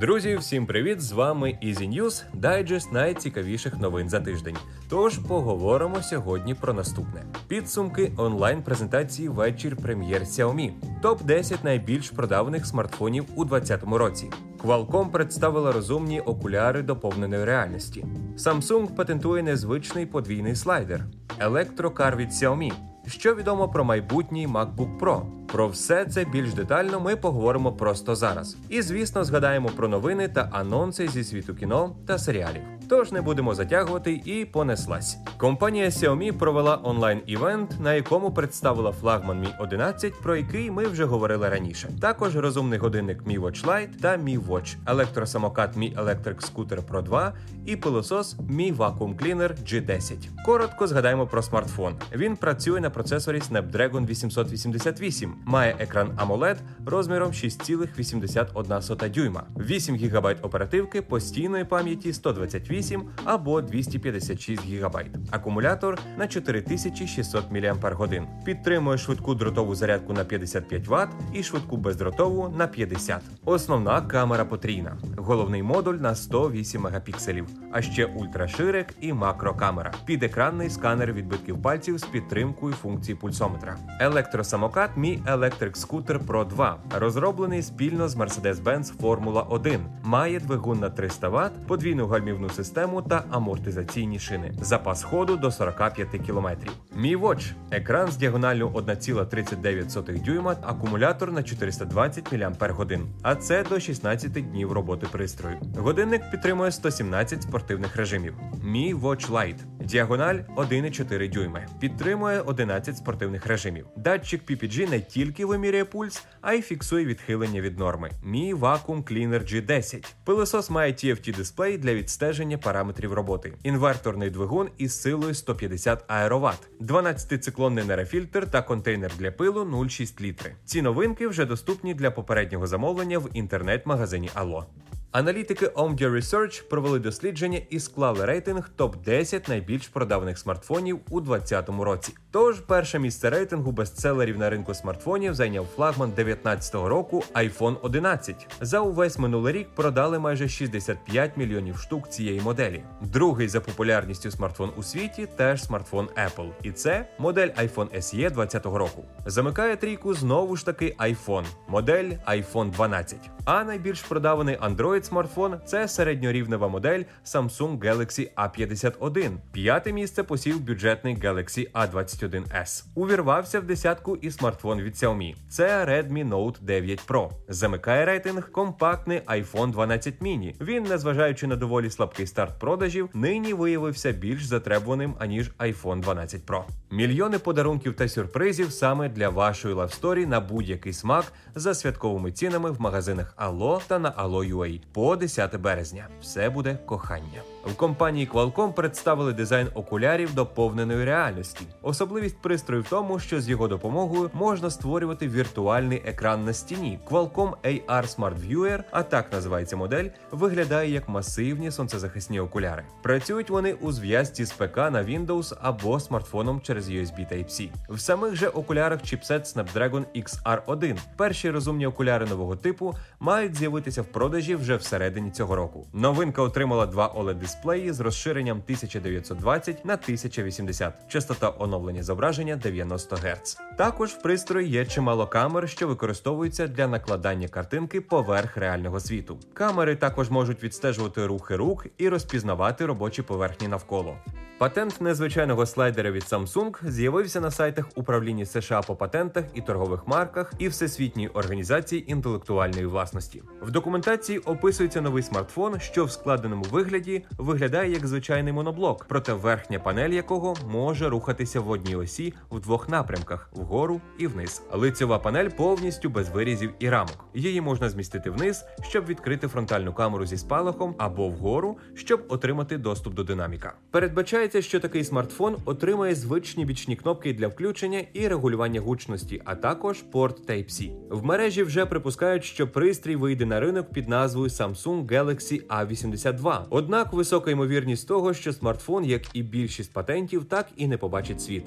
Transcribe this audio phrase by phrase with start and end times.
[0.00, 1.00] Друзі, всім привіт!
[1.00, 4.56] З вами Easy News, дайджест найцікавіших новин за тиждень.
[4.88, 10.72] Тож поговоримо сьогодні про наступне: підсумки онлайн-презентації вечір прем'єр Xiaomi,
[11.02, 14.30] топ 10 найбільш продаваних смартфонів у 2020 році.
[14.64, 18.04] Qualcomm представила розумні окуляри доповненої реальності.
[18.36, 21.04] Samsung патентує незвичний подвійний слайдер,
[21.38, 22.72] електрокар від Xiaomi.
[23.10, 25.22] Що відомо про майбутній MacBook Pro?
[25.46, 28.56] Про все це більш детально ми поговоримо просто зараз.
[28.68, 32.79] І звісно, згадаємо про новини та анонси зі світу кіно та серіалів.
[32.90, 35.18] Тож не будемо затягувати і понеслась.
[35.36, 41.48] Компанія Xiaomi провела онлайн-івент, на якому представила флагман Mi 11, про який ми вже говорили
[41.48, 41.88] раніше.
[42.00, 47.32] Також розумний годинник Mi Watch Lite та Mi Watch, електросамокат Mi Electric Scooter Pro 2
[47.66, 50.16] і пилосос Mi Vacuum Cleaner G10.
[50.44, 51.94] Коротко згадаємо про смартфон.
[52.12, 56.56] Він працює на процесорі Snapdragon 888, має екран AMOLED
[56.86, 62.79] розміром 6,81 дюйма, 8 ГБ оперативки, постійної пам'яті 128
[63.24, 64.96] або 256 ГБ,
[65.30, 68.22] акумулятор на 4600 мАч.
[68.44, 73.22] Підтримує швидку дротову зарядку на 55 Вт і швидку бездротову на 50.
[73.44, 79.92] Основна камера потрійна, головний модуль на 108 мегапікселів, а ще ультраширик і макрокамера.
[80.04, 83.76] Підекранний сканер відбитків пальців з підтримкою функції пульсометра.
[84.00, 89.80] Електросамокат Mi Electric Scooter Pro 2 розроблений спільно з Mercedes-Benz Formula 1.
[90.02, 92.69] Має двигун на 300 Вт, подвійну гальмівну систему
[93.08, 94.52] та амортизаційні шини.
[94.60, 96.48] Запас ходу до 45 км.
[96.96, 102.98] Mi Watch– екран з діагоналлю 1,39 дюйма, акумулятор на 420 мАч.
[103.22, 105.56] А це до 16 днів роботи пристрою.
[105.76, 108.34] Годинник підтримує 117 спортивних режимів.
[108.64, 111.66] Mi Watch Lite– діагональ 1,4 дюйми.
[111.80, 113.86] Підтримує 11 спортивних режимів.
[113.96, 118.10] Датчик PPG не тільки вимірює пульс, а й фіксує відхилення від норми.
[118.26, 120.14] Mi Vacuum Cleaner G10.
[120.24, 123.52] Пилосос має TFT дисплей для відстеження параметрів роботи.
[123.62, 130.54] Інверторний двигун із силою 150 аероват, 12-циклонний нерофільтр та контейнер для пилу 0,6 літри.
[130.64, 134.64] Ці новинки вже доступні для попереднього замовлення в інтернет-магазині Allo.
[135.12, 142.14] Аналітики Omdia Research провели дослідження і склали рейтинг топ-10 найбільш продаваних смартфонів у 2020 році.
[142.30, 148.46] Тож перше місце рейтингу бестселерів на ринку смартфонів зайняв флагман 2019 року iPhone 11.
[148.60, 152.82] За увесь минулий рік продали майже 65 мільйонів штук цієї моделі.
[153.00, 156.50] Другий за популярністю смартфон у світі теж смартфон Apple.
[156.62, 159.04] І це модель iPhone SE 2020 року.
[159.26, 163.30] Замикає трійку знову ж таки iPhone, модель iPhone 12.
[163.44, 169.30] А найбільш продаваний Android смартфон це середньорівнева модель Samsung Galaxy A51.
[169.52, 172.84] П'яте місце посів бюджетний Galaxy A21s.
[172.94, 175.34] Увірвався в десятку і смартфон від Xiaomi.
[175.48, 177.30] Це Redmi Note 9 Pro.
[177.48, 180.54] Замикає рейтинг компактний iPhone 12 mini.
[180.60, 186.62] Він, незважаючи на доволі слабкий старт продажів, нині виявився більш затребуваним аніж iPhone 12 Pro.
[186.90, 192.70] Мільйони подарунків та сюрпризів саме для вашої love story на будь-який смак за святковими цінами
[192.70, 196.08] в магазинах Allo та на Allo.ua по 10 березня.
[196.20, 197.42] Все буде кохання.
[197.66, 201.66] В компанії Qualcomm представили дизайн окулярів доповненої реальності.
[201.82, 206.98] Особливість пристрою в тому, що з його допомогою можна створювати віртуальний екран на стіні.
[207.10, 212.84] Qualcomm AR Smart Viewer, а так називається модель, виглядає як масивні сонцезахисні окуляри.
[213.02, 217.68] Працюють вони у зв'язці з ПК на Windows або смартфоном через USB Type-C.
[217.88, 220.98] В самих же окулярах чіпсет Snapdragon XR1.
[221.16, 225.86] Перші розумні окуляри нового типу мають з'явитися в продажі вже всередині цього року.
[225.92, 233.58] Новинка отримала два oled дисплеї з розширенням 1920 на 1080, частота оновлення зображення 90 Гц.
[233.78, 239.38] Також в пристрої є чимало камер, що використовуються для накладання картинки поверх реального світу.
[239.52, 244.16] Камери також можуть відстежувати рухи рук і розпізнавати робочі поверхні навколо.
[244.60, 250.52] Патент незвичайного слайдера від Samsung з'явився на сайтах управління США по патентах і торгових марках
[250.58, 253.42] і Всесвітньої організації інтелектуальної власності.
[253.62, 259.78] В документації описується новий смартфон, що в складеному вигляді виглядає як звичайний моноблок, проте верхня
[259.78, 264.62] панель якого може рухатися в одній осі в двох напрямках вгору і вниз.
[264.72, 267.24] Лицьова панель повністю без вирізів і рамок.
[267.34, 273.14] Її можна змістити вниз, щоб відкрити фронтальну камеру зі спалахом, або вгору, щоб отримати доступ
[273.14, 273.72] до динаміка.
[273.90, 280.02] Передбачається, що такий смартфон отримає звичні бічні кнопки для включення і регулювання гучності, а також
[280.02, 280.90] порт Type-C.
[281.10, 286.62] В мережі вже припускають, що пристрій вийде на ринок під назвою Samsung Galaxy A82.
[286.70, 291.64] Однак висока ймовірність того, що смартфон, як і більшість патентів, так і не побачить світ.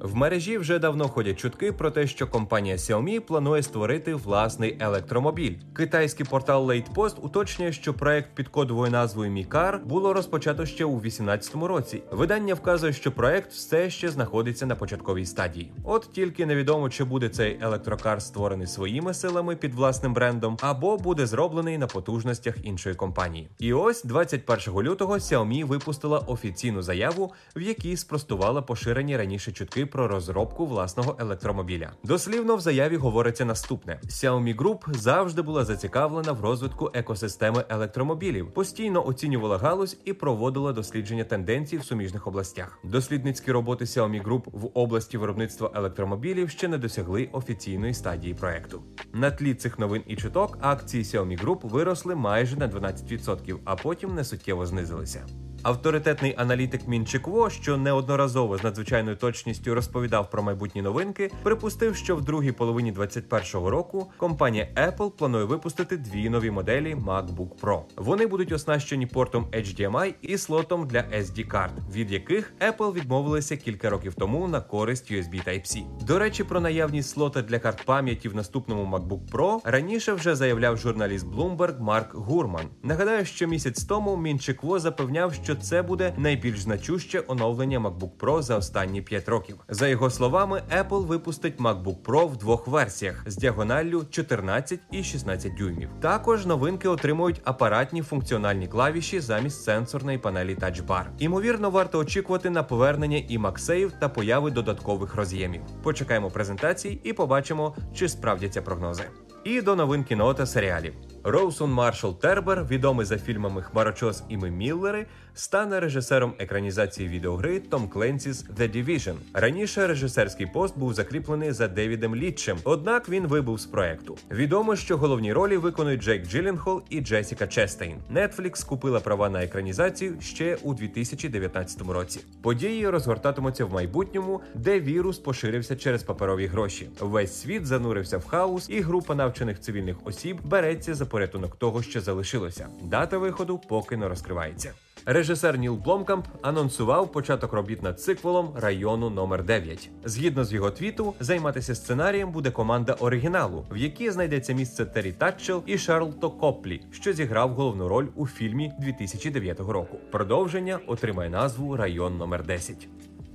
[0.00, 5.54] В мережі вже давно ходять чутки про те, що компанія Xiaomi планує створити власний електромобіль.
[5.76, 11.54] Китайський портал Late уточнює, що проект під кодовою назвою Мікар було розпочато ще у 2018
[11.54, 12.02] році.
[12.10, 15.72] Видання вказує, що проект все ще знаходиться на початковій стадії.
[15.84, 21.26] От тільки невідомо, чи буде цей електрокар створений своїми силами під власним брендом, або буде
[21.26, 23.48] зроблений на потужностях іншої компанії.
[23.58, 30.08] І ось 21 лютого Xiaomi випустила офіційну заяву, в якій спростувала поширені раніше чутки про
[30.08, 31.92] розробку власного електромобіля.
[32.04, 39.06] Дослівно в заяві говориться наступне: Xiaomi Group завжди була зацікавлена в розвитку екосистеми електромобілів, постійно
[39.06, 42.78] оцінювала галузь і проводила дослідження тенденцій в суміжних областях.
[42.84, 48.82] Дослідницькі роботи Xiaomi Group в області виробництва електромобілів ще не досягли офіційної стадії проекту.
[49.12, 54.14] На тлі цих новин і чуток акції Xiaomi Group виросли майже на 12%, а потім
[54.14, 55.26] несуттєво знизилися.
[55.66, 62.16] Авторитетний аналітик Мін Чикво, що неодноразово з надзвичайною точністю розповідав про майбутні новинки, припустив, що
[62.16, 67.80] в другій половині 2021 року компанія Apple планує випустити дві нові моделі MacBook Pro.
[67.96, 73.90] Вони будуть оснащені портом HDMI і слотом для SD карт, від яких Apple відмовилися кілька
[73.90, 75.84] років тому на користь USB Type-C.
[76.06, 80.76] До речі, про наявність слота для карт пам'яті в наступному MacBook Pro раніше вже заявляв
[80.76, 82.66] журналіст Bloomberg Марк Гурман.
[82.82, 88.42] Нагадаю, що місяць тому Мін Чикво запевняв, що це буде найбільш значуще оновлення MacBook Pro
[88.42, 89.60] за останні 5 років.
[89.68, 95.54] За його словами, Apple випустить MacBook Pro в двох версіях з діагоналлю 14 і 16
[95.54, 95.88] дюймів.
[96.00, 101.04] Також новинки отримують апаратні функціональні клавіші замість сенсорної панелі Touch Bar.
[101.18, 105.60] Імовірно, варто очікувати на повернення і MagSafe та появи додаткових роз'ємів.
[105.82, 109.04] Почекаємо презентації і побачимо, чи справдяться прогнози.
[109.44, 110.94] І до новин кіно та серіалів.
[111.28, 117.88] Роусон Маршал Тербер, відомий за фільмами Хмарочос і Ми Міллери, стане режисером екранізації відеогри Tom
[117.88, 119.14] Clancy's The Division.
[119.34, 124.18] Раніше режисерський пост був закріплений за Девідом Літчем, однак він вибув з проекту.
[124.30, 127.96] Відомо, що головні ролі виконують Джейк Джилленхол і Джесіка Честейн.
[128.14, 132.20] Netflix купила права на екранізацію ще у 2019 році.
[132.42, 136.90] Події розгортатимуться в майбутньому, де вірус поширився через паперові гроші.
[137.00, 142.00] Весь світ занурився в хаос, і група навчених цивільних осіб береться за порятунок того, що
[142.00, 142.68] залишилося.
[142.82, 144.72] Дата виходу поки не розкривається.
[145.06, 151.14] Режисер Ніл Бломкамп анонсував початок робіт над сиквелом району номер 9 Згідно з його твіту,
[151.20, 157.12] займатися сценарієм буде команда оригіналу, в якій знайдеться місце Террі Татчел і Шарлто Коплі, що
[157.12, 159.98] зіграв головну роль у фільмі 2009 року.
[160.10, 162.88] Продовження отримає назву Район номер 10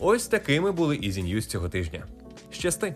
[0.00, 2.06] Ось такими були Easy News цього тижня.
[2.50, 2.94] Щасти!